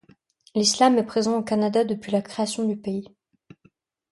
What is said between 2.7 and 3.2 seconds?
pays.